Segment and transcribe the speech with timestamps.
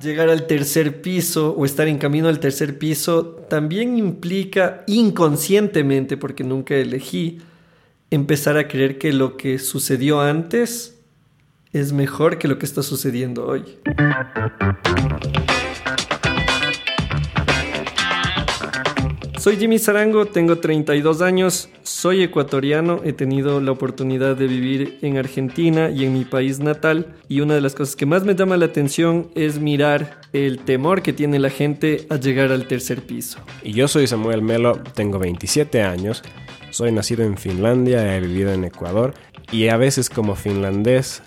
[0.00, 6.44] llegar al tercer piso o estar en camino al tercer piso también implica inconscientemente, porque
[6.44, 7.40] nunca elegí,
[8.10, 10.98] empezar a creer que lo que sucedió antes
[11.72, 13.62] es mejor que lo que está sucediendo hoy.
[19.40, 25.16] Soy Jimmy Zarango, tengo 32 años, soy ecuatoriano, he tenido la oportunidad de vivir en
[25.16, 28.58] Argentina y en mi país natal y una de las cosas que más me llama
[28.58, 33.38] la atención es mirar el temor que tiene la gente a llegar al tercer piso.
[33.62, 36.22] Y yo soy Samuel Melo, tengo 27 años,
[36.68, 39.14] soy nacido en Finlandia, he vivido en Ecuador
[39.50, 41.22] y a veces como finlandés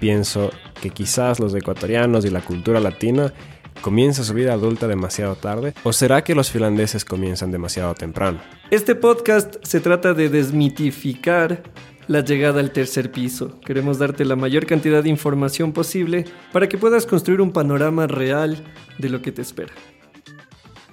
[0.00, 3.34] pienso que quizás los ecuatorianos y la cultura latina
[3.80, 5.72] ¿Comienza su vida adulta demasiado tarde?
[5.84, 8.40] ¿O será que los finlandeses comienzan demasiado temprano?
[8.70, 11.62] Este podcast se trata de desmitificar
[12.08, 13.60] la llegada al tercer piso.
[13.60, 18.64] Queremos darte la mayor cantidad de información posible para que puedas construir un panorama real
[18.98, 19.72] de lo que te espera.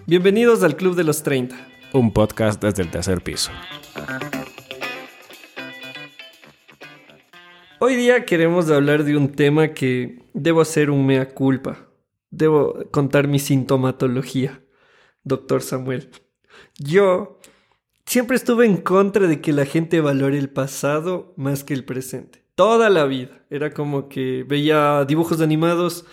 [0.05, 1.55] Bienvenidos al Club de los 30.
[1.93, 3.51] Un podcast desde el tercer piso.
[7.79, 11.84] Hoy día queremos hablar de un tema que debo hacer un mea culpa
[12.37, 14.61] debo contar mi sintomatología,
[15.23, 16.09] doctor Samuel.
[16.77, 17.39] Yo
[18.05, 22.43] siempre estuve en contra de que la gente valore el pasado más que el presente.
[22.55, 23.45] Toda la vida.
[23.49, 26.05] Era como que veía dibujos animados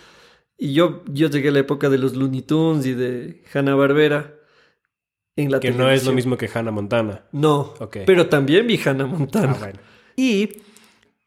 [0.57, 4.35] y yo, yo llegué a la época de los Looney Tunes y de Hanna Barbera.
[5.35, 7.25] En la que no es lo mismo que Hannah Montana.
[7.31, 7.73] No,
[8.05, 9.57] pero también vi Hannah Montana.
[9.59, 9.71] Ah,
[10.15, 10.61] y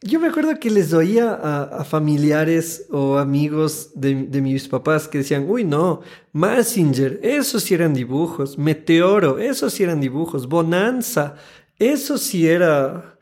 [0.02, 5.46] yo me acuerdo que les oía a, familiares o amigos de, mis papás que decían,
[5.48, 11.36] uy, no, Massinger, esos sí eran dibujos, Meteoro, esos sí eran dibujos, Bonanza,
[11.78, 13.18] eso sí era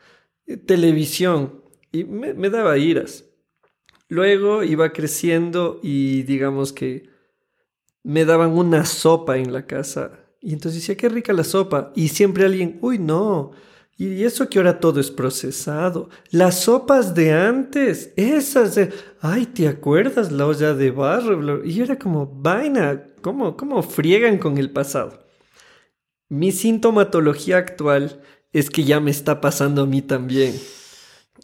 [0.46, 1.62] eh, televisión.
[1.92, 3.24] Y me, me daba iras.
[4.08, 7.08] Luego iba creciendo y digamos que
[8.02, 10.18] me daban una sopa en la casa.
[10.40, 11.92] Y entonces decía, qué rica la sopa.
[11.94, 13.52] Y siempre alguien, uy, no
[13.96, 16.08] y eso que ahora todo es procesado.
[16.30, 21.64] Las sopas de antes, esas de, ay, ¿te acuerdas la olla de barro?
[21.64, 25.24] Y era como, vaina, ¿cómo, cómo friegan con el pasado?
[26.28, 28.20] Mi sintomatología actual
[28.52, 30.54] es que ya me está pasando a mí también.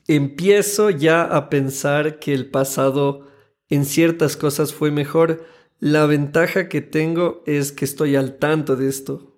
[0.09, 3.29] Empiezo ya a pensar que el pasado
[3.69, 5.45] en ciertas cosas fue mejor.
[5.79, 9.30] La ventaja que tengo es que estoy al tanto de esto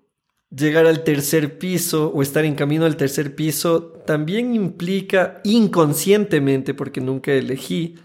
[0.54, 7.00] llegar al tercer piso o estar en camino al tercer piso también implica inconscientemente, porque
[7.00, 7.96] nunca elegí,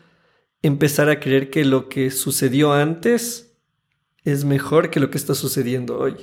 [0.62, 3.58] empezar a creer que lo que sucedió antes
[4.24, 6.16] es mejor que lo que está sucediendo hoy.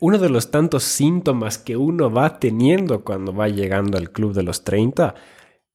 [0.00, 4.42] Uno de los tantos síntomas que uno va teniendo cuando va llegando al club de
[4.42, 5.14] los 30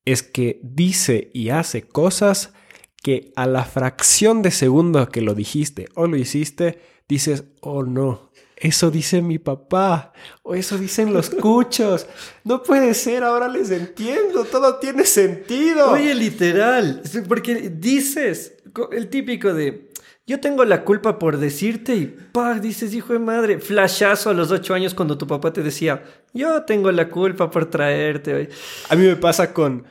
[0.06, 2.53] es que dice y hace cosas
[3.02, 8.28] que a la fracción de segundo que lo dijiste o lo hiciste, dices, oh no,
[8.59, 10.12] eso dice mi papá,
[10.44, 12.06] o eso dicen los cuchos.
[12.44, 15.92] No puede ser, ahora les entiendo, todo tiene sentido.
[15.92, 18.53] Oye, literal, porque dices,
[18.92, 19.92] el típico de,
[20.28, 24.52] yo tengo la culpa por decirte y pa, dices, hijo de madre, flashazo a los
[24.52, 26.03] ocho años cuando tu papá te decía,
[26.34, 28.50] yo tengo la culpa por traerte.
[28.90, 29.86] A mí me pasa con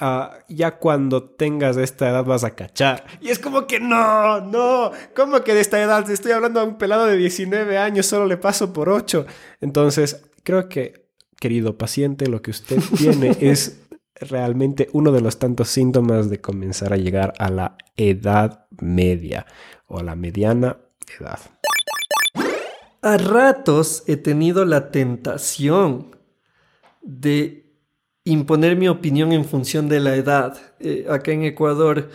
[0.00, 3.04] Ah, ya cuando tengas esta edad vas a cachar.
[3.20, 6.08] Y es como que no, no, ¿cómo que de esta edad?
[6.08, 9.26] Estoy hablando a un pelado de 19 años, solo le paso por 8.
[9.60, 11.08] Entonces, creo que,
[11.40, 13.80] querido paciente, lo que usted tiene es
[14.20, 19.46] realmente uno de los tantos síntomas de comenzar a llegar a la edad media
[19.86, 20.78] o a la mediana
[21.18, 21.40] edad.
[23.02, 26.16] A ratos he tenido la tentación
[27.02, 27.67] de
[28.30, 30.58] imponer mi opinión en función de la edad.
[30.80, 32.10] Eh, acá en Ecuador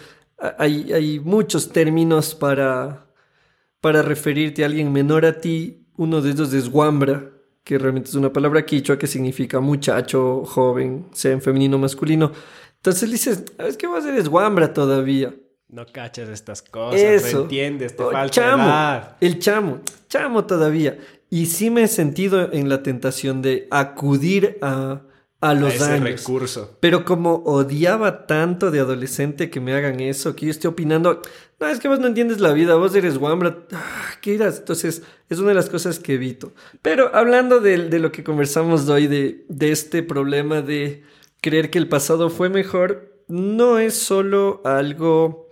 [0.57, 3.05] hay, hay muchos términos para,
[3.81, 5.87] para referirte a alguien menor a ti.
[5.97, 7.31] Uno de ellos es guambra,
[7.63, 12.31] que realmente es una palabra quichua que significa muchacho, joven, sea en femenino o masculino.
[12.75, 15.33] Entonces dices, ah, es que vos eres guambra todavía.
[15.69, 20.99] No cachas estas cosas, no entiendes, te falta chamo, El chamo, chamo todavía.
[21.29, 25.01] Y sí me he sentido en la tentación de acudir a,
[25.43, 26.77] a los ese recurso.
[26.79, 31.21] Pero como odiaba tanto de adolescente que me hagan eso, que yo esté opinando,
[31.59, 34.59] no, es que vos no entiendes la vida, vos eres guambra, ah, ¿qué irás?
[34.59, 36.53] Entonces, es una de las cosas que evito.
[36.81, 41.03] Pero hablando de, lo que conversamos hoy, de, de este problema de
[41.41, 45.49] creer que el pasado fue mejor, no es solo algo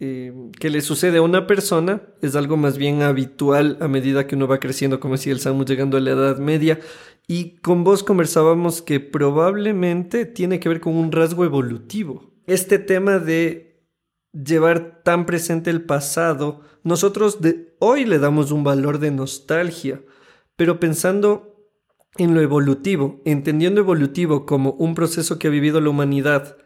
[0.00, 4.36] eh, que le sucede a una persona, es algo más bien habitual a medida que
[4.36, 6.78] uno va creciendo, como si el estamos llegando a la edad media,
[7.30, 12.32] y con vos conversábamos que probablemente tiene que ver con un rasgo evolutivo.
[12.46, 13.84] Este tema de
[14.32, 20.00] llevar tan presente el pasado, nosotros de hoy le damos un valor de nostalgia,
[20.56, 21.68] pero pensando
[22.16, 26.56] en lo evolutivo, entendiendo evolutivo como un proceso que ha vivido la humanidad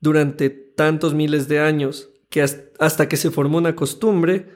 [0.00, 4.48] durante tantos miles de años, que hasta que se formó una costumbre,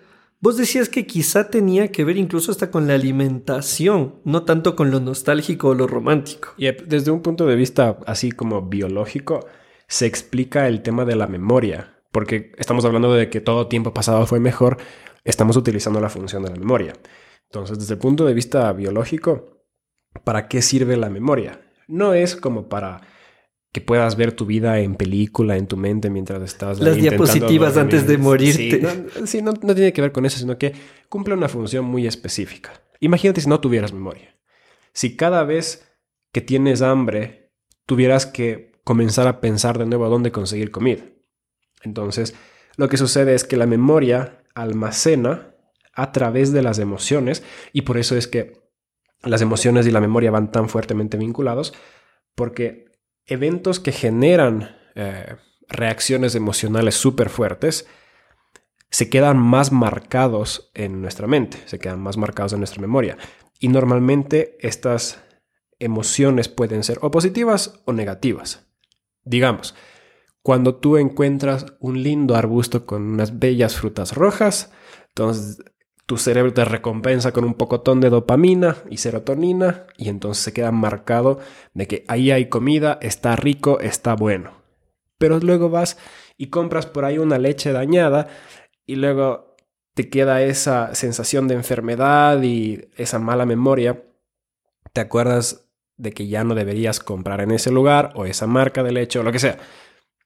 [0.45, 4.91] vos decías que quizá tenía que ver incluso hasta con la alimentación, no tanto con
[4.91, 6.53] lo nostálgico o lo romántico.
[6.59, 9.47] Y desde un punto de vista así como biológico,
[9.89, 14.27] se explica el tema de la memoria, porque estamos hablando de que todo tiempo pasado
[14.27, 14.77] fue mejor,
[15.25, 16.93] estamos utilizando la función de la memoria.
[17.49, 19.65] Entonces, desde el punto de vista biológico,
[20.25, 21.63] ¿para qué sirve la memoria?
[21.89, 23.01] No es como para
[23.75, 26.79] que puedas ver tu vida en película, en tu mente mientras estás...
[26.79, 28.81] Las diapositivas antes de morirte.
[29.27, 30.73] Sí, no, no, tiene que ver con eso, sino que
[31.09, 32.73] cumple una función muy específica.
[33.01, 34.39] Imagínate si no tuvieras memoria.
[34.93, 35.91] Si cada vez
[36.31, 37.51] que tienes hambre
[37.85, 41.03] tuvieras que comenzar a pensar de nuevo a dónde conseguir comida.
[41.83, 42.37] Entonces,
[42.77, 45.53] lo que sucede es que la memoria almacena
[45.95, 47.43] a través de las emociones
[47.73, 48.53] y por eso es que
[49.25, 51.75] las emociones y la memoria van tan fuertemente vinculados
[52.37, 52.94] porque
[53.27, 55.37] eventos que generan eh,
[55.69, 57.87] reacciones emocionales súper fuertes
[58.91, 63.19] se quedan más marcados en nuestra mente, se quedan más marcados en nuestra memoria.
[63.59, 65.21] Y normalmente estas
[65.81, 68.67] emociones pueden ser o positivas o negativas.
[69.25, 69.75] Digamos,
[70.43, 74.71] cuando tú encuentras un lindo arbusto con unas bellas frutas rojas,
[75.09, 75.65] entonces
[76.07, 80.71] tu cerebro te recompensa con un pocotón de dopamina y serotonina y entonces se queda
[80.71, 81.39] marcado
[81.73, 84.63] de que ahí hay comida, está rico, está bueno.
[85.19, 85.97] Pero luego vas
[86.37, 88.29] y compras por ahí una leche dañada
[88.85, 89.57] y luego
[89.95, 94.03] te queda esa sensación de enfermedad y esa mala memoria.
[94.93, 98.93] Te acuerdas de que ya no deberías comprar en ese lugar o esa marca de
[98.93, 99.59] leche o lo que sea.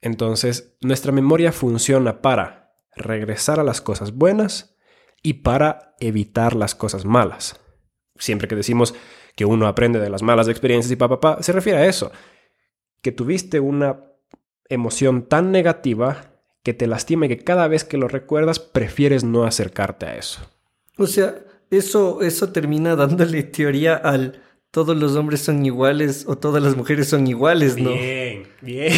[0.00, 4.77] Entonces, nuestra memoria funciona para regresar a las cosas buenas
[5.22, 7.60] y para evitar las cosas malas.
[8.16, 8.94] Siempre que decimos
[9.36, 12.10] que uno aprende de las malas experiencias y papá, pa, se refiere a eso,
[13.02, 14.00] que tuviste una
[14.68, 16.32] emoción tan negativa
[16.62, 20.40] que te lastima y que cada vez que lo recuerdas prefieres no acercarte a eso.
[20.96, 21.36] O sea,
[21.70, 27.08] eso, eso termina dándole teoría al todos los hombres son iguales o todas las mujeres
[27.08, 27.92] son iguales, ¿no?
[27.92, 28.92] Bien, bien.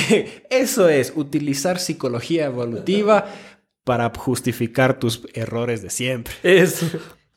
[0.50, 3.26] Eso es, utilizar psicología evolutiva
[3.90, 6.32] para justificar tus errores de siempre.
[6.44, 6.86] Eso.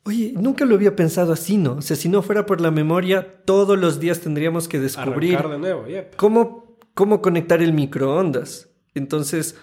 [0.04, 1.78] Oye, nunca lo había pensado así, ¿no?
[1.78, 5.58] O sea, si no fuera por la memoria, todos los días tendríamos que descubrir de
[5.58, 5.86] nuevo,
[6.16, 8.70] cómo, cómo conectar el microondas.
[8.94, 9.56] Entonces,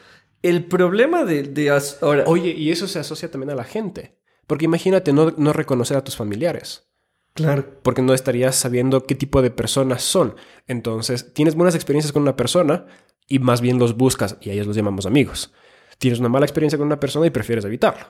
[0.42, 1.70] el problema de, de
[2.00, 2.24] ahora...
[2.26, 4.18] Oye, y eso se asocia también a la gente.
[4.48, 6.90] Porque imagínate no, no reconocer a tus familiares.
[7.34, 7.64] Claro.
[7.84, 10.34] Porque no estarías sabiendo qué tipo de personas son.
[10.66, 12.86] Entonces, tienes buenas experiencias con una persona
[13.28, 15.52] y más bien los buscas y a ellos los llamamos amigos
[16.00, 18.06] tienes una mala experiencia con una persona y prefieres evitarlo.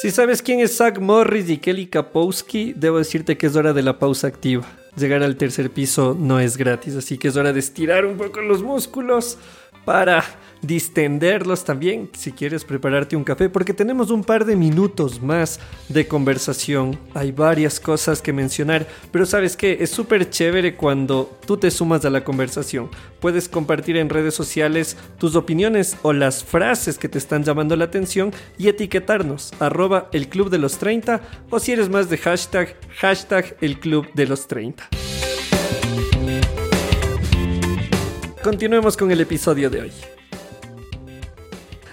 [0.00, 3.82] Si sabes quién es Zach Morris y Kelly Kapowski, debo decirte que es hora de
[3.82, 4.64] la pausa activa.
[4.96, 8.40] Llegar al tercer piso no es gratis, así que es hora de estirar un poco
[8.40, 9.38] los músculos
[9.84, 10.22] para
[10.62, 16.06] distenderlos también si quieres prepararte un café porque tenemos un par de minutos más de
[16.06, 16.98] conversación.
[17.14, 22.04] Hay varias cosas que mencionar, pero sabes que es súper chévere cuando tú te sumas
[22.04, 22.90] a la conversación.
[23.20, 27.84] Puedes compartir en redes sociales tus opiniones o las frases que te están llamando la
[27.84, 32.76] atención y etiquetarnos arroba el club de los 30 o si eres más de hashtag
[32.96, 34.88] hashtag el club de los 30.
[38.42, 40.17] Continuemos con el episodio de hoy.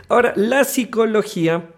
[0.10, 1.70] Ahora, la psicología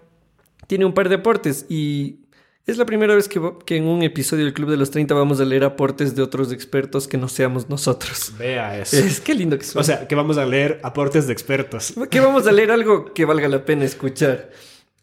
[0.67, 2.19] tiene un par de aportes y
[2.65, 5.45] es la primera vez que, en un episodio del Club de los 30 vamos a
[5.45, 8.33] leer aportes de otros expertos que no seamos nosotros.
[8.37, 8.97] Vea eso.
[8.97, 9.81] Es que lindo que suena.
[9.81, 11.93] O sea, que vamos a leer aportes de expertos.
[12.11, 14.49] Que vamos a leer algo que valga la pena escuchar.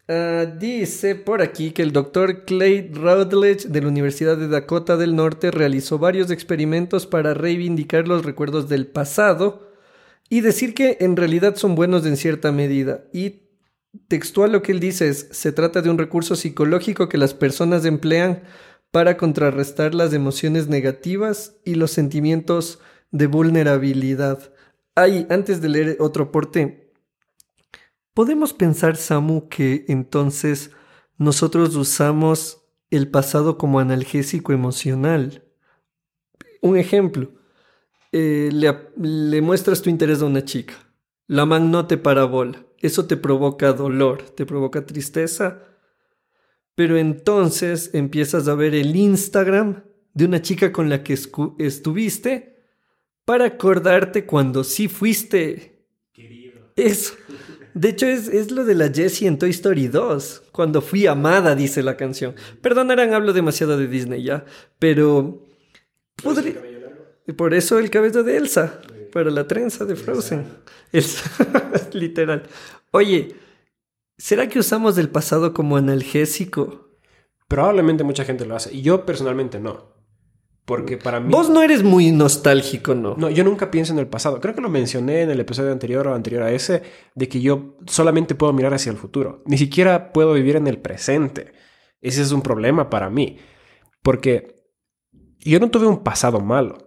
[0.07, 5.15] Ah, dice por aquí que el doctor Clay Routledge de la Universidad de Dakota del
[5.15, 9.71] Norte realizó varios experimentos para reivindicar los recuerdos del pasado
[10.29, 13.05] y decir que en realidad son buenos en cierta medida.
[13.13, 13.43] Y
[14.07, 17.85] textual lo que él dice es, se trata de un recurso psicológico que las personas
[17.85, 18.43] emplean
[18.91, 22.79] para contrarrestar las emociones negativas y los sentimientos
[23.11, 24.53] de vulnerabilidad.
[24.95, 26.93] Ahí, antes de leer otro aporte,
[28.13, 30.71] podemos pensar, Samu, que entonces
[31.17, 35.43] nosotros usamos el pasado como analgésico emocional.
[36.61, 37.33] Un ejemplo,
[38.17, 40.73] eh, le, muestras tu interés a una chica.
[41.27, 42.65] La man no te parabola.
[42.79, 45.63] Eso te provoca dolor, te provoca tristeza.
[46.75, 51.17] Pero entonces empiezas a ver el Instagram de una chica con la que
[51.57, 52.55] estuviste
[53.25, 55.85] para acordarte cuando sí fuiste.
[56.13, 56.71] Querido.
[56.77, 57.15] Eso.
[57.73, 60.43] De hecho, es, lo de la Jessie en Toy Story 2.
[60.53, 62.33] Cuando fui amada, dice la canción.
[62.61, 64.45] Perdonarán, hablo demasiado de Disney ya.
[64.79, 65.43] Pero.
[66.23, 66.74] Podría...
[67.33, 68.81] Por eso el cabello de Elsa.
[69.11, 70.45] Para la trenza de Frozen.
[70.91, 71.29] Elsa.
[71.93, 72.43] Literal.
[72.91, 73.35] Oye,
[74.17, 76.89] ¿será que usamos el pasado como analgésico?
[77.47, 78.73] Probablemente mucha gente lo hace.
[78.73, 79.95] Y yo personalmente no.
[80.65, 81.31] Porque para mí...
[81.31, 83.15] Vos no eres muy nostálgico, ¿no?
[83.17, 84.41] No, yo nunca pienso en el pasado.
[84.41, 86.81] Creo que lo mencioné en el episodio anterior o anterior a ese,
[87.13, 89.43] de que yo solamente puedo mirar hacia el futuro.
[89.45, 91.53] Ni siquiera puedo vivir en el presente.
[92.01, 93.37] Ese es un problema para mí.
[94.01, 94.55] Porque
[95.39, 96.84] yo no tuve un pasado malo.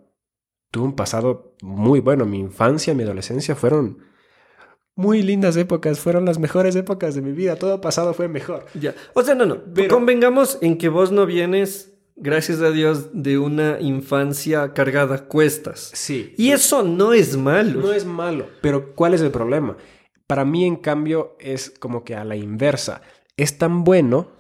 [0.71, 2.25] Tuve un pasado muy bueno.
[2.27, 4.05] Mi infancia, mi adolescencia fueron
[4.95, 6.01] muy lindas épocas.
[6.01, 7.57] Fueron las mejores épocas de mi vida.
[7.57, 8.67] Todo pasado fue mejor.
[8.75, 8.95] Ya.
[9.15, 9.63] O sea, no, no.
[9.75, 9.95] Pero...
[9.95, 15.91] Convengamos en que vos no vienes gracias a Dios, de una infancia cargada a cuestas.
[15.95, 16.35] Sí.
[16.37, 17.81] Y eso no es malo.
[17.81, 19.77] No es malo, pero ¿cuál es el problema?
[20.27, 23.03] Para mí, en cambio, es como que a la inversa.
[23.37, 24.33] Es tan bueno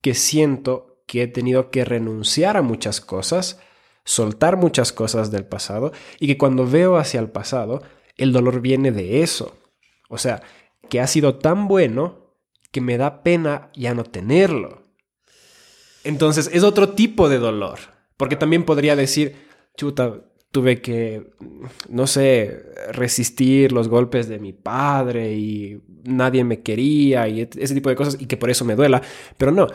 [0.00, 3.58] que siento que he tenido que renunciar a muchas cosas,
[4.04, 7.82] soltar muchas cosas del pasado, y que cuando veo hacia el pasado,
[8.16, 9.56] el dolor viene de eso.
[10.08, 10.42] O sea,
[10.88, 12.34] que ha sido tan bueno
[12.70, 14.82] que me da pena ya no tenerlo.
[16.04, 17.78] Entonces es otro tipo de dolor.
[18.16, 19.34] Porque también podría decir,
[19.76, 20.20] chuta,
[20.52, 21.32] tuve que,
[21.88, 27.88] no sé, resistir los golpes de mi padre y nadie me quería y ese tipo
[27.88, 29.02] de cosas y que por eso me duela.
[29.36, 29.66] Pero no,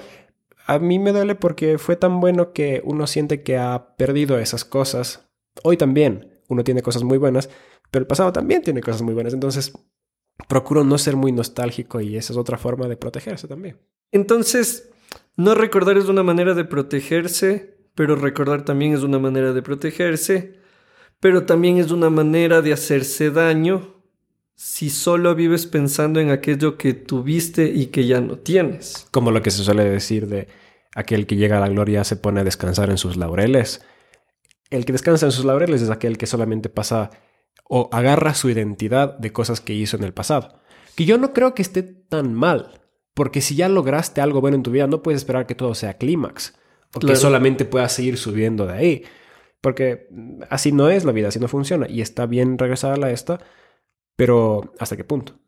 [0.70, 4.66] a mí me duele porque fue tan bueno que uno siente que ha perdido esas
[4.66, 5.28] cosas.
[5.64, 7.50] Hoy también uno tiene cosas muy buenas,
[7.90, 9.34] pero el pasado también tiene cosas muy buenas.
[9.34, 9.74] Entonces
[10.48, 13.80] procuro no ser muy nostálgico y esa es otra forma de protegerse también.
[14.12, 14.92] Entonces,
[15.36, 20.60] no recordar es una manera de protegerse, pero recordar también es una manera de protegerse,
[21.20, 23.99] pero también es una manera de hacerse daño
[24.62, 29.08] si solo vives pensando en aquello que tuviste y que ya no tienes.
[29.10, 30.50] Como lo que se suele decir de
[30.94, 33.82] aquel que llega a la gloria se pone a descansar en sus laureles.
[34.70, 37.10] El que descansa en sus laureles es aquel que solamente pasa
[37.70, 40.60] o agarra su identidad de cosas que hizo en el pasado.
[40.98, 42.82] Que yo no creo que esté tan mal.
[43.14, 45.94] Porque si ya lograste algo bueno en tu vida, no puedes esperar que todo sea
[45.94, 46.54] clímax.
[46.94, 49.04] O que solamente puedas seguir subiendo de ahí.
[49.62, 50.10] Porque
[50.50, 51.88] así no es la vida, así no funciona.
[51.88, 53.40] Y está bien regresar a la esta,
[54.20, 55.40] pero ¿hasta qué punto?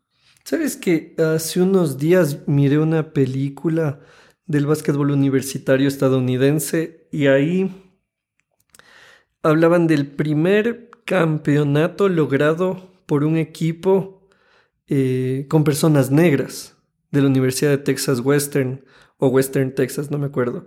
[0.44, 4.00] ¿Sabes que hace unos días miré una película
[4.46, 7.70] del básquetbol universitario estadounidense y ahí
[9.42, 14.26] hablaban del primer campeonato logrado por un equipo
[14.86, 16.74] eh, con personas negras
[17.10, 18.86] de la Universidad de Texas Western
[19.18, 20.66] o Western Texas, no me acuerdo.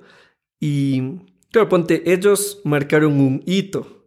[0.60, 4.05] Y claro, ponte, ellos marcaron un hito.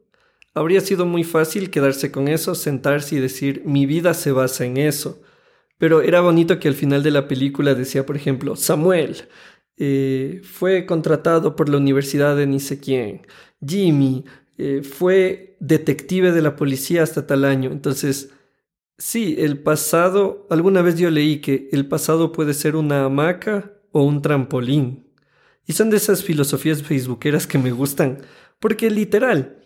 [0.58, 4.76] Habría sido muy fácil quedarse con eso, sentarse y decir, mi vida se basa en
[4.76, 5.22] eso.
[5.78, 9.28] Pero era bonito que al final de la película decía, por ejemplo, Samuel
[9.76, 13.26] eh, fue contratado por la universidad de ni sé quién.
[13.64, 14.24] Jimmy
[14.58, 17.70] eh, fue detective de la policía hasta tal año.
[17.70, 18.30] Entonces,
[19.00, 24.02] Sí, el pasado, alguna vez yo leí que el pasado puede ser una hamaca o
[24.02, 25.06] un trampolín.
[25.66, 28.22] Y son de esas filosofías facebookeras que me gustan,
[28.58, 29.57] porque literal,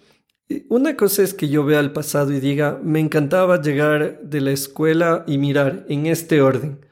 [0.69, 4.53] una cosa es que yo vea el pasado y diga, me encantaba llegar de la
[4.53, 6.85] escuela y mirar en este orden.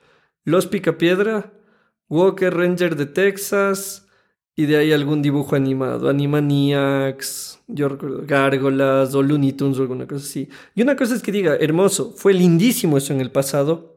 [0.45, 1.53] Los Picapiedra,
[2.09, 4.07] Walker Ranger de Texas,
[4.57, 10.07] y de ahí algún dibujo animado, Animaniacs, yo recuerdo, Gárgolas o Looney Tunes o alguna
[10.07, 10.49] cosa así.
[10.75, 13.97] Y una cosa es que diga, hermoso, fue lindísimo eso en el pasado.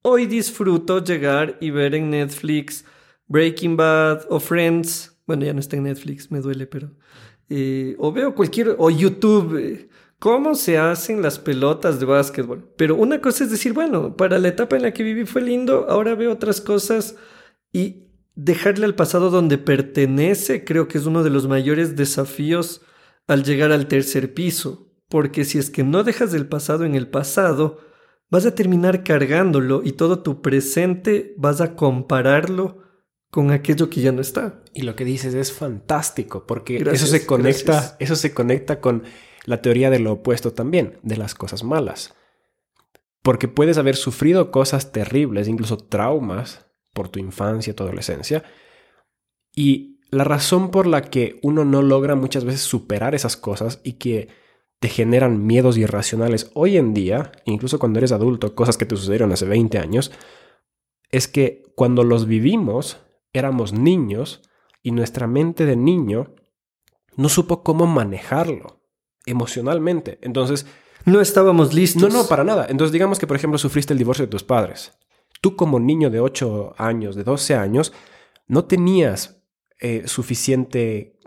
[0.00, 2.84] Hoy disfruto llegar y ver en Netflix
[3.26, 5.18] Breaking Bad o Friends.
[5.26, 6.90] Bueno, ya no está en Netflix, me duele, pero...
[7.48, 8.76] Eh, o veo cualquier...
[8.78, 9.56] o YouTube.
[9.58, 12.72] Eh, cómo se hacen las pelotas de básquetbol.
[12.78, 15.86] Pero una cosa es decir, bueno, para la etapa en la que viví fue lindo,
[15.90, 17.16] ahora veo otras cosas
[17.72, 22.80] y dejarle al pasado donde pertenece creo que es uno de los mayores desafíos
[23.26, 27.08] al llegar al tercer piso, porque si es que no dejas el pasado en el
[27.08, 27.80] pasado,
[28.30, 32.78] vas a terminar cargándolo y todo tu presente vas a compararlo
[33.34, 34.62] con aquello que ya no está.
[34.72, 39.02] Y lo que dices es fantástico, porque eso se conecta, eso se conecta con
[39.44, 42.14] la teoría de lo opuesto también, de las cosas malas.
[43.22, 48.44] Porque puedes haber sufrido cosas terribles, incluso traumas, por tu infancia, tu adolescencia.
[49.52, 53.94] Y la razón por la que uno no logra muchas veces superar esas cosas y
[53.94, 54.28] que
[54.78, 59.32] te generan miedos irracionales hoy en día, incluso cuando eres adulto, cosas que te sucedieron
[59.32, 60.12] hace 20 años,
[61.10, 63.00] es que cuando los vivimos
[63.34, 64.40] éramos niños
[64.82, 66.34] y nuestra mente de niño
[67.16, 68.80] no supo cómo manejarlo.
[69.26, 70.18] emocionalmente.
[70.22, 70.66] Entonces...
[71.06, 72.02] No estábamos listos.
[72.02, 72.66] No, no, para nada.
[72.68, 74.92] Entonces digamos que, por ejemplo, sufriste el divorcio de tus padres.
[75.42, 77.92] Tú como niño de 8 años, de 12 años,
[78.46, 79.44] no tenías
[79.80, 81.18] eh, suficiente...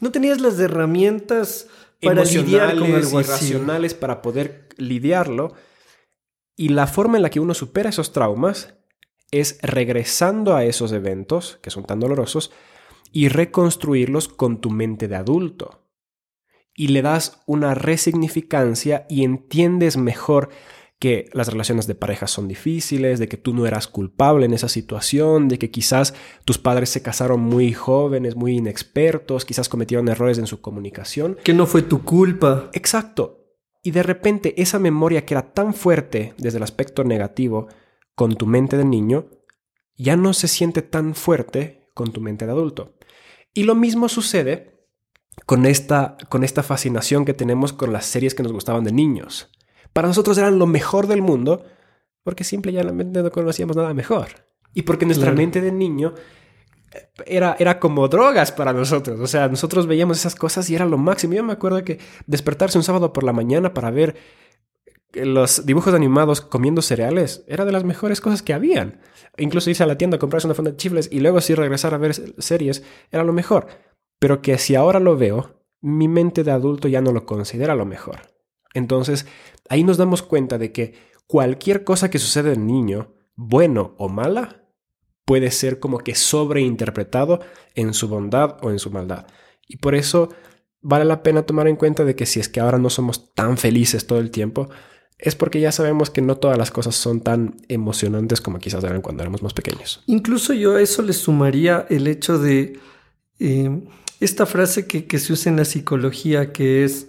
[0.00, 1.68] No tenías las herramientas
[2.00, 5.54] para lidiar con algo y racionales para poder lidiarlo.
[6.56, 8.77] Y la forma en la que uno supera esos traumas
[9.30, 12.50] es regresando a esos eventos que son tan dolorosos
[13.12, 15.82] y reconstruirlos con tu mente de adulto.
[16.74, 20.50] Y le das una resignificancia y entiendes mejor
[20.98, 24.68] que las relaciones de pareja son difíciles, de que tú no eras culpable en esa
[24.68, 30.38] situación, de que quizás tus padres se casaron muy jóvenes, muy inexpertos, quizás cometieron errores
[30.38, 31.38] en su comunicación.
[31.44, 32.70] Que no fue tu culpa.
[32.72, 33.44] Exacto.
[33.82, 37.68] Y de repente esa memoria que era tan fuerte desde el aspecto negativo
[38.18, 39.26] con tu mente de niño,
[39.96, 42.96] ya no se siente tan fuerte con tu mente de adulto.
[43.54, 44.88] Y lo mismo sucede
[45.46, 49.52] con esta, con esta fascinación que tenemos con las series que nos gustaban de niños.
[49.92, 51.64] Para nosotros eran lo mejor del mundo
[52.24, 54.26] porque simplemente no conocíamos nada mejor.
[54.74, 56.14] Y porque nuestra mente de niño
[56.92, 59.20] eh, era, era como drogas para nosotros.
[59.20, 61.34] O sea, nosotros veíamos esas cosas y era lo máximo.
[61.34, 64.16] Yo me acuerdo que despertarse un sábado por la mañana para ver
[65.12, 69.00] los dibujos animados comiendo cereales era de las mejores cosas que habían.
[69.36, 71.94] Incluso irse a la tienda a comprarse una funda de chifles y luego sí regresar
[71.94, 73.68] a ver series era lo mejor.
[74.18, 77.86] Pero que si ahora lo veo, mi mente de adulto ya no lo considera lo
[77.86, 78.20] mejor.
[78.74, 79.26] Entonces,
[79.68, 80.94] ahí nos damos cuenta de que
[81.26, 84.68] cualquier cosa que sucede en niño, bueno o mala,
[85.24, 87.40] puede ser como que sobreinterpretado
[87.74, 89.26] en su bondad o en su maldad.
[89.66, 90.30] Y por eso
[90.80, 93.58] vale la pena tomar en cuenta de que si es que ahora no somos tan
[93.58, 94.68] felices todo el tiempo,
[95.18, 99.02] es porque ya sabemos que no todas las cosas son tan emocionantes como quizás eran
[99.02, 100.02] cuando éramos más pequeños.
[100.06, 102.78] Incluso yo a eso le sumaría el hecho de
[103.40, 103.80] eh,
[104.20, 107.08] esta frase que, que se usa en la psicología, que es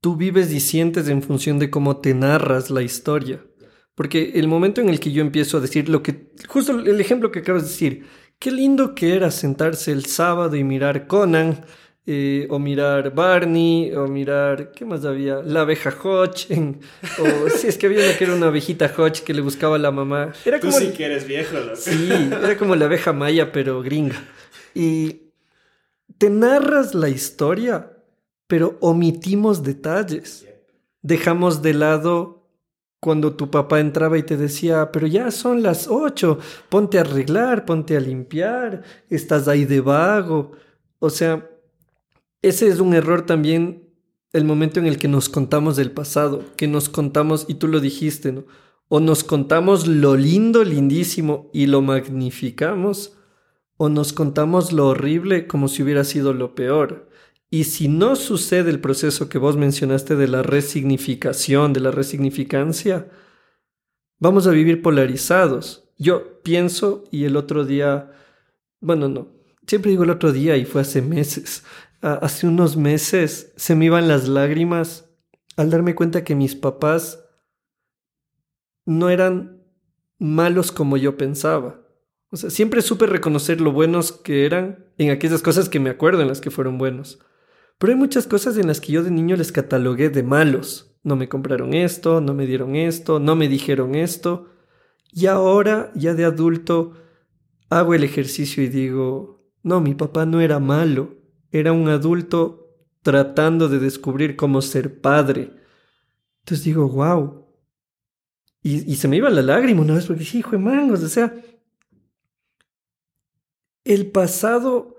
[0.00, 3.44] tú vives y sientes en función de cómo te narras la historia.
[3.94, 7.30] Porque el momento en el que yo empiezo a decir lo que, justo el ejemplo
[7.30, 8.06] que acabas de decir,
[8.38, 11.64] qué lindo que era sentarse el sábado y mirar Conan,
[12.12, 15.42] eh, o mirar Barney, o mirar, ¿qué más había?
[15.42, 16.48] La abeja Hodge,
[17.18, 19.78] o si es que había una que era una abejita Hodge que le buscaba a
[19.78, 20.32] la mamá.
[20.44, 24.22] Era como, Tú sí que eres viejo, Sí, era como la abeja maya, pero gringa.
[24.74, 25.32] Y
[26.18, 27.92] te narras la historia
[28.50, 30.44] pero omitimos detalles.
[31.02, 32.48] Dejamos de lado
[32.98, 37.64] cuando tu papá entraba y te decía, pero ya son las ocho, ponte a arreglar,
[37.64, 40.50] ponte a limpiar, estás ahí de vago.
[40.98, 41.48] O sea,
[42.42, 43.90] ese es un error también
[44.32, 47.80] el momento en el que nos contamos del pasado, que nos contamos, y tú lo
[47.80, 48.44] dijiste, ¿no?
[48.88, 53.16] O nos contamos lo lindo, lindísimo, y lo magnificamos,
[53.76, 57.08] o nos contamos lo horrible como si hubiera sido lo peor.
[57.50, 63.10] Y si no sucede el proceso que vos mencionaste de la resignificación, de la resignificancia,
[64.18, 65.88] vamos a vivir polarizados.
[65.98, 68.12] Yo pienso y el otro día,
[68.80, 69.28] bueno, no,
[69.66, 71.64] siempre digo el otro día y fue hace meses,
[72.02, 75.10] hace unos meses se me iban las lágrimas
[75.56, 77.24] al darme cuenta que mis papás
[78.86, 79.62] no eran
[80.18, 81.86] malos como yo pensaba.
[82.30, 86.22] O sea, siempre supe reconocer lo buenos que eran en aquellas cosas que me acuerdo
[86.22, 87.18] en las que fueron buenos.
[87.78, 90.96] Pero hay muchas cosas en las que yo de niño les catalogué de malos.
[91.02, 94.48] No me compraron esto, no me dieron esto, no me dijeron esto.
[95.12, 96.92] Y ahora, ya de adulto,
[97.68, 101.19] hago el ejercicio y digo, no, mi papá no era malo,
[101.50, 102.68] era un adulto
[103.02, 105.52] tratando de descubrir cómo ser padre.
[106.40, 107.46] Entonces digo, wow.
[108.62, 111.34] Y, se me iba la lágrima una vez porque dije, hijo de mangos, o sea,
[113.84, 114.98] el pasado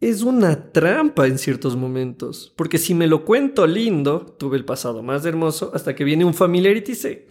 [0.00, 2.54] es una trampa en ciertos momentos.
[2.56, 6.32] Porque si me lo cuento lindo, tuve el pasado más hermoso, hasta que viene un
[6.32, 7.26] familiar y te dice,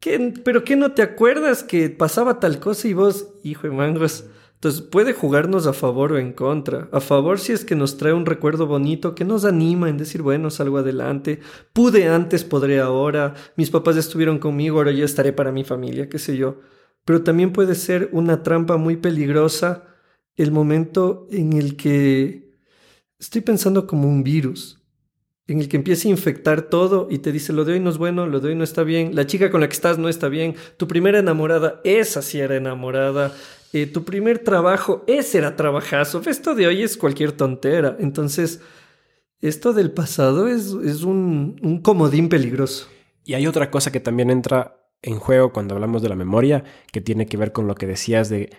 [0.00, 4.26] ¿Qué, ¿pero qué no te acuerdas que pasaba tal cosa y vos, hijo de mangos?
[4.58, 6.88] Entonces puede jugarnos a favor o en contra.
[6.90, 10.20] A favor si es que nos trae un recuerdo bonito que nos anima en decir,
[10.20, 11.38] bueno, salgo adelante.
[11.72, 13.34] Pude antes, podré ahora.
[13.56, 16.58] Mis papás estuvieron conmigo, ahora yo estaré para mi familia, qué sé yo.
[17.04, 19.84] Pero también puede ser una trampa muy peligrosa
[20.34, 22.58] el momento en el que
[23.20, 24.77] estoy pensando como un virus,
[25.48, 27.98] en el que empieza a infectar todo y te dice lo de hoy no es
[27.98, 30.28] bueno, lo de hoy no está bien, la chica con la que estás no está
[30.28, 33.34] bien, tu primera enamorada, esa sí era enamorada,
[33.72, 37.96] eh, tu primer trabajo, ese era trabajazo, esto de hoy es cualquier tontera.
[37.98, 38.60] Entonces,
[39.40, 42.88] esto del pasado es, es un, un comodín peligroso.
[43.24, 47.00] Y hay otra cosa que también entra en juego cuando hablamos de la memoria, que
[47.00, 48.50] tiene que ver con lo que decías de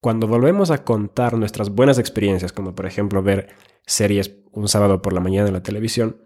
[0.00, 3.48] cuando volvemos a contar nuestras buenas experiencias, como por ejemplo ver
[3.86, 6.24] series un sábado por la mañana en la televisión,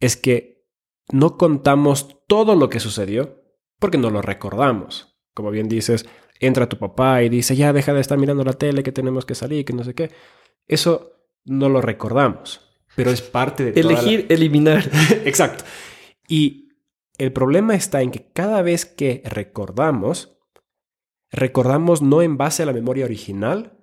[0.00, 0.64] es que
[1.12, 3.42] no contamos todo lo que sucedió
[3.78, 5.18] porque no lo recordamos.
[5.34, 6.06] Como bien dices,
[6.40, 9.34] entra tu papá y dice, ya deja de estar mirando la tele, que tenemos que
[9.34, 10.10] salir, que no sé qué.
[10.66, 11.12] Eso
[11.44, 12.60] no lo recordamos,
[12.94, 13.80] pero es parte de...
[13.80, 14.84] Elegir, eliminar.
[15.24, 15.64] Exacto.
[16.28, 16.70] Y
[17.18, 20.38] el problema está en que cada vez que recordamos,
[21.30, 23.75] recordamos no en base a la memoria original,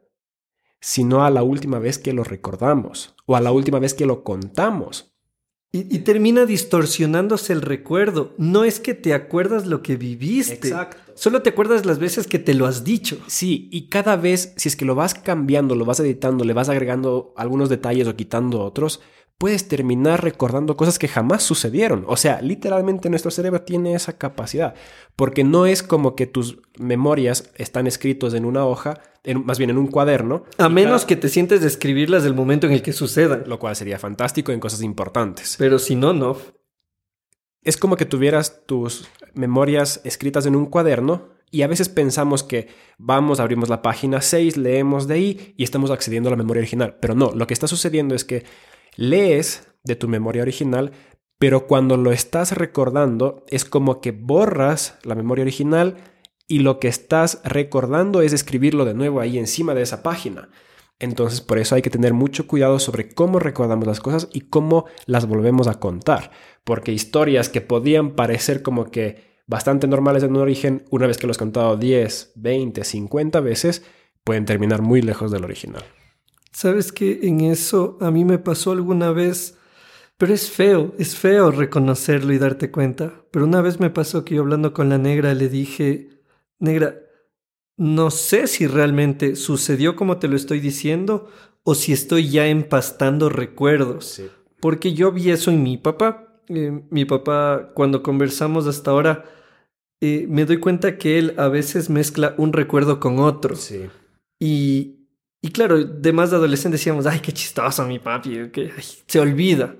[0.83, 4.21] sino a la última vez que lo recordamos o a la última vez que lo
[4.21, 5.15] contamos.
[5.71, 8.35] Y, termina distorsionándose el recuerdo.
[8.37, 10.67] No es que te acuerdas lo que viviste.
[10.67, 11.13] Exacto.
[11.15, 13.17] Solo te acuerdas las veces que te lo has dicho.
[13.25, 16.69] Sí, y cada vez, si es que lo vas cambiando, lo vas editando, le vas
[16.69, 18.99] agregando algunos detalles o quitando otros,
[19.37, 22.05] puedes terminar recordando cosas que jamás sucedieron.
[22.07, 24.73] O sea, literalmente nuestro cerebro tiene esa capacidad,
[25.15, 29.01] porque no es como que tus memorias están escritos en una hoja,
[29.43, 30.45] más bien en un cuaderno.
[30.57, 33.43] A menos que te sientes de escribirlas del momento en el que sucedan.
[33.47, 35.55] Lo cual sería fantástico en cosas importantes.
[35.57, 36.37] Pero si no, no.
[37.61, 42.67] Es como que tuvieras tus memorias escritas en un cuaderno y a veces pensamos que
[42.97, 46.97] vamos, abrimos la página 6, leemos de ahí y estamos accediendo a la memoria original.
[46.99, 48.43] Pero no, lo que está sucediendo es que
[48.95, 50.91] lees de tu memoria original,
[51.37, 55.97] pero cuando lo estás recordando es como que borras la memoria original
[56.47, 60.49] y lo que estás recordando es escribirlo de nuevo ahí encima de esa página.
[60.99, 64.85] Entonces por eso hay que tener mucho cuidado sobre cómo recordamos las cosas y cómo
[65.05, 66.31] las volvemos a contar,
[66.63, 71.27] porque historias que podían parecer como que bastante normales en un origen, una vez que
[71.27, 73.83] los has contado 10, 20, 50 veces,
[74.23, 75.83] pueden terminar muy lejos del original.
[76.53, 79.57] Sabes que en eso a mí me pasó alguna vez,
[80.17, 83.11] pero es feo, es feo reconocerlo y darte cuenta.
[83.31, 86.21] Pero una vez me pasó que yo hablando con la negra le dije,
[86.59, 86.99] negra,
[87.75, 91.27] no sé si realmente sucedió como te lo estoy diciendo
[91.63, 94.21] o si estoy ya empastando recuerdos.
[94.59, 96.39] Porque yo vi eso en mi papá.
[96.49, 99.25] Eh, mi papá, cuando conversamos hasta ahora,
[100.01, 103.55] eh, me doy cuenta que él a veces mezcla un recuerdo con otro.
[103.55, 103.85] Sí.
[104.39, 105.02] Y,
[105.45, 109.75] y claro, de más de adolescente decíamos, ay, qué chistoso mi papi, que se olvida.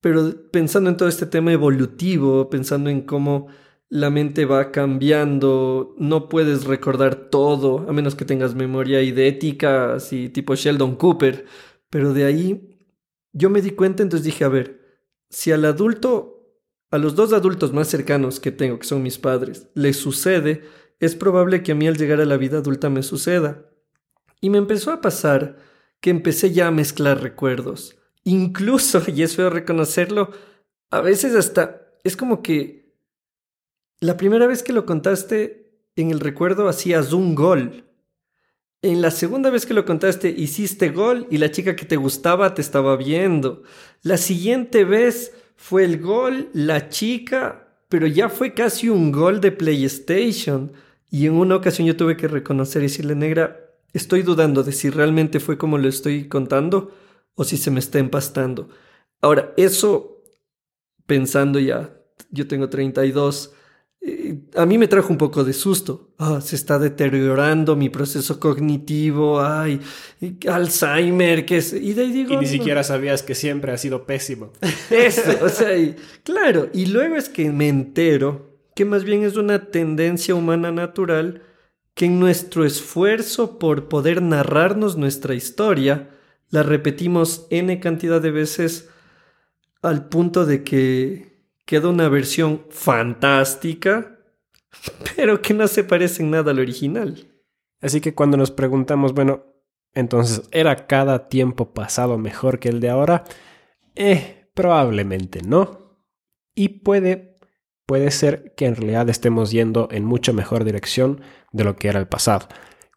[0.00, 3.48] Pero pensando en todo este tema evolutivo, pensando en cómo
[3.90, 10.30] la mente va cambiando, no puedes recordar todo, a menos que tengas memoria idética, así
[10.30, 11.44] tipo Sheldon Cooper.
[11.90, 12.78] Pero de ahí
[13.34, 14.80] yo me di cuenta, entonces dije, a ver,
[15.28, 16.56] si al adulto,
[16.90, 20.62] a los dos adultos más cercanos que tengo, que son mis padres, les sucede,
[21.00, 23.73] es probable que a mí al llegar a la vida adulta me suceda.
[24.44, 25.56] Y me empezó a pasar
[26.02, 27.96] que empecé ya a mezclar recuerdos.
[28.24, 30.32] Incluso, y es feo reconocerlo,
[30.90, 32.92] a veces hasta es como que
[34.00, 37.86] la primera vez que lo contaste en el recuerdo hacías un gol.
[38.82, 42.52] En la segunda vez que lo contaste hiciste gol y la chica que te gustaba
[42.52, 43.62] te estaba viendo.
[44.02, 49.52] La siguiente vez fue el gol, la chica, pero ya fue casi un gol de
[49.52, 50.70] PlayStation.
[51.10, 53.63] Y en una ocasión yo tuve que reconocer y decirle, negra,
[53.94, 56.92] Estoy dudando de si realmente fue como lo estoy contando
[57.34, 58.68] o si se me está empastando.
[59.22, 60.22] Ahora, eso
[61.06, 61.96] pensando ya,
[62.30, 63.52] yo tengo 32,
[64.00, 66.12] eh, a mí me trajo un poco de susto.
[66.18, 69.80] Ah, se está deteriorando mi proceso cognitivo, ay,
[70.48, 71.72] Alzheimer, que es...
[71.72, 74.52] Y, digo, y ni siquiera sabías que siempre ha sido pésimo.
[74.90, 75.70] Eso, o sea,
[76.22, 81.42] claro, y luego es que me entero que más bien es una tendencia humana natural
[81.94, 86.10] que en nuestro esfuerzo por poder narrarnos nuestra historia,
[86.50, 88.90] la repetimos n cantidad de veces
[89.82, 94.18] al punto de que queda una versión fantástica,
[95.16, 97.30] pero que no se parece en nada al original.
[97.80, 99.44] Así que cuando nos preguntamos, bueno,
[99.92, 103.24] entonces, ¿era cada tiempo pasado mejor que el de ahora?
[103.94, 105.98] Eh, probablemente no.
[106.54, 107.33] Y puede
[107.86, 111.20] puede ser que en realidad estemos yendo en mucho mejor dirección
[111.52, 112.48] de lo que era el pasado.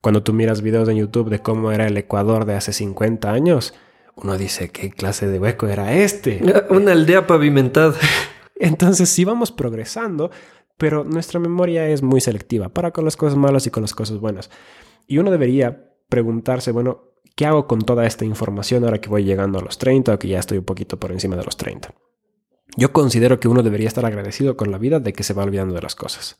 [0.01, 3.73] Cuando tú miras videos en YouTube de cómo era el Ecuador de hace 50 años,
[4.15, 6.41] uno dice, ¿qué clase de hueco era este?
[6.69, 7.95] Una aldea pavimentada.
[8.55, 10.31] Entonces sí vamos progresando,
[10.77, 14.19] pero nuestra memoria es muy selectiva para con las cosas malas y con las cosas
[14.19, 14.49] buenas.
[15.07, 19.59] Y uno debería preguntarse, bueno, ¿qué hago con toda esta información ahora que voy llegando
[19.59, 21.93] a los 30 o que ya estoy un poquito por encima de los 30?
[22.75, 25.73] Yo considero que uno debería estar agradecido con la vida de que se va olvidando
[25.73, 26.39] de las cosas.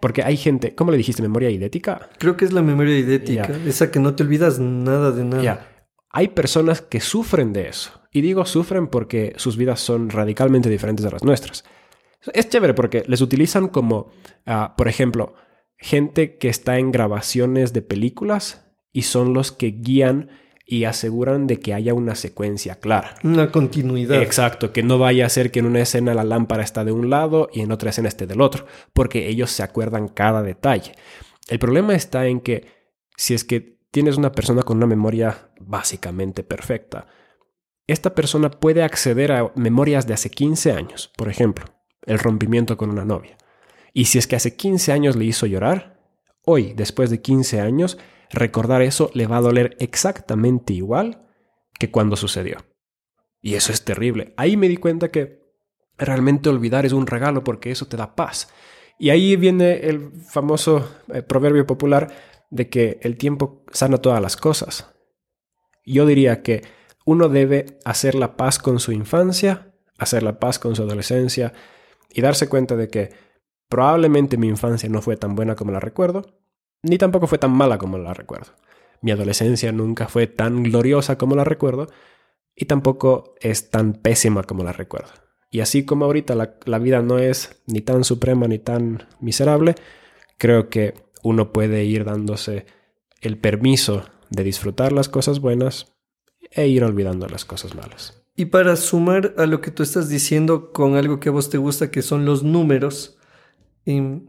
[0.00, 1.22] Porque hay gente, ¿cómo le dijiste?
[1.22, 2.10] ¿Memoria idética?
[2.18, 5.68] Creo que es la memoria idética, esa que no te olvidas nada de nada.
[6.10, 7.92] Hay personas que sufren de eso.
[8.12, 11.64] Y digo sufren porque sus vidas son radicalmente diferentes de las nuestras.
[12.32, 14.10] Es chévere porque les utilizan como,
[14.46, 15.34] ah, por ejemplo,
[15.76, 20.30] gente que está en grabaciones de películas y son los que guían
[20.68, 23.14] y aseguran de que haya una secuencia clara.
[23.22, 24.20] Una continuidad.
[24.20, 27.08] Exacto, que no vaya a ser que en una escena la lámpara está de un
[27.08, 30.92] lado y en otra escena esté del otro, porque ellos se acuerdan cada detalle.
[31.46, 32.66] El problema está en que
[33.16, 37.06] si es que tienes una persona con una memoria básicamente perfecta,
[37.86, 41.66] esta persona puede acceder a memorias de hace 15 años, por ejemplo,
[42.04, 43.38] el rompimiento con una novia.
[43.92, 46.00] Y si es que hace 15 años le hizo llorar,
[46.44, 47.98] hoy, después de 15 años,
[48.30, 51.26] recordar eso le va a doler exactamente igual
[51.78, 52.58] que cuando sucedió.
[53.40, 54.34] Y eso es terrible.
[54.36, 55.40] Ahí me di cuenta que
[55.98, 58.48] realmente olvidar es un regalo porque eso te da paz.
[58.98, 62.12] Y ahí viene el famoso eh, proverbio popular
[62.50, 64.94] de que el tiempo sana todas las cosas.
[65.84, 66.64] Yo diría que
[67.04, 71.52] uno debe hacer la paz con su infancia, hacer la paz con su adolescencia
[72.10, 73.10] y darse cuenta de que
[73.68, 76.35] probablemente mi infancia no fue tan buena como la recuerdo,
[76.82, 78.52] ni tampoco fue tan mala como la recuerdo.
[79.02, 81.88] Mi adolescencia nunca fue tan gloriosa como la recuerdo
[82.54, 85.12] y tampoco es tan pésima como la recuerdo.
[85.50, 86.34] Y así como ahorita
[86.64, 89.74] la, vida no es ni tan suprema ni tan miserable,
[90.38, 92.66] creo que uno puede ir dándose
[93.20, 95.94] el permiso de disfrutar las cosas buenas
[96.50, 98.22] e ir olvidando las cosas malas.
[98.34, 101.58] Y para sumar a lo que tú estás diciendo con algo que a vos te
[101.58, 103.18] gusta, que son los números,
[103.86, 104.26] em,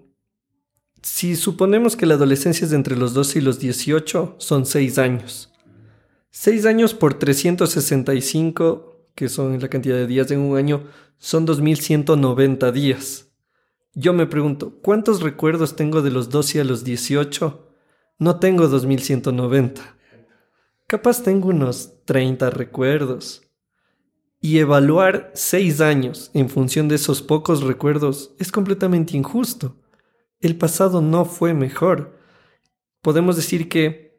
[1.08, 4.98] si suponemos que la adolescencia es de entre los 12 y los 18, son 6
[4.98, 5.54] años.
[6.32, 10.84] 6 años por 365, que son la cantidad de días en un año,
[11.18, 13.30] son 2190 días.
[13.94, 17.72] Yo me pregunto, ¿cuántos recuerdos tengo de los 12 a los 18?
[18.20, 19.82] No tengo 2190.
[20.88, 23.44] Capaz tengo unos 30 recuerdos.
[24.42, 29.78] Y evaluar 6 años en función de esos pocos recuerdos es completamente injusto
[30.40, 32.18] el pasado no fue mejor.
[33.02, 34.18] Podemos decir que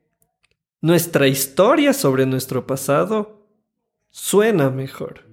[0.81, 3.49] nuestra historia sobre nuestro pasado
[4.11, 5.27] suena mejor.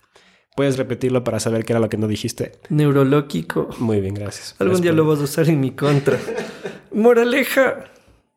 [0.60, 2.60] ¿Puedes repetirlo para saber qué era lo que no dijiste?
[2.68, 3.70] Neurológico.
[3.80, 4.58] Muy bien, gracias.
[4.60, 6.20] Algún día lo vas a usar en mi contra.
[6.94, 7.86] Moraleja,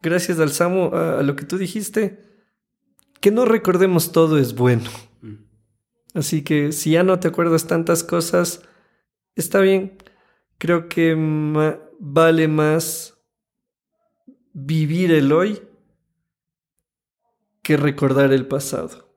[0.01, 2.21] gracias al Samu, a, lo que tú dijiste,
[3.21, 4.89] que no recordemos todo es bueno.
[5.21, 5.35] Mm.
[6.15, 8.63] Así que si ya no te acuerdas tantas cosas,
[9.35, 9.99] está bien.
[10.59, 11.17] Creo que
[11.99, 13.19] vale más
[14.53, 15.61] vivir el hoy
[17.65, 19.12] que recordar el pasado.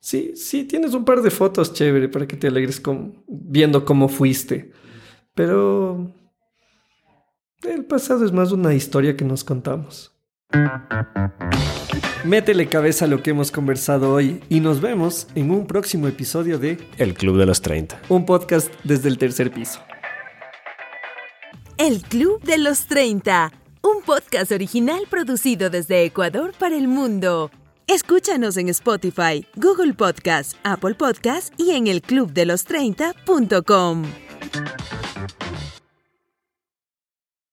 [0.00, 4.08] Sí, sí, tienes un par de fotos chévere para que te alegres con, viendo cómo
[4.08, 4.72] fuiste.
[5.34, 6.10] Pero
[7.62, 10.12] el pasado es más una historia que nos contamos.
[12.24, 16.58] Métele cabeza a lo que hemos conversado hoy y nos vemos en un próximo episodio
[16.58, 18.00] de El Club de los 30.
[18.08, 19.80] Un podcast desde el tercer piso.
[21.76, 23.52] El Club de los 30.
[23.82, 27.50] Un podcast original producido desde Ecuador para el mundo.
[27.92, 34.04] Escúchanos en Spotify, Google Podcast, Apple Podcast y en el clubdelos30.com.